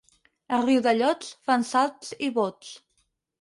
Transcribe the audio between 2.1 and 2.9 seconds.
i bots.